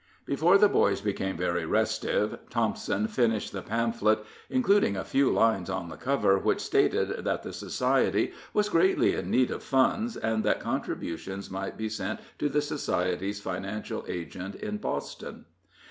Before 0.25 0.57
the 0.57 0.67
boys 0.67 0.99
became 0.99 1.37
very 1.37 1.63
restive, 1.63 2.39
Thompson 2.49 3.07
finished 3.07 3.51
the 3.53 3.61
pamphlet, 3.61 4.25
including 4.49 4.97
a 4.97 5.03
few 5.03 5.29
lines 5.31 5.69
on 5.69 5.89
the 5.89 5.95
cover, 5.95 6.39
which 6.39 6.59
stated 6.59 7.23
that 7.23 7.43
the 7.43 7.53
society 7.53 8.33
was 8.51 8.67
greatly 8.67 9.13
in 9.13 9.29
need 9.29 9.51
of 9.51 9.61
funds, 9.61 10.17
and 10.17 10.43
that 10.43 10.59
contributions 10.59 11.51
might 11.51 11.77
be 11.77 11.87
sent 11.87 12.19
to 12.39 12.49
the 12.49 12.63
society's 12.63 13.39
financial 13.39 14.03
agent 14.07 14.55
in 14.55 14.77
Boston. 14.77 15.45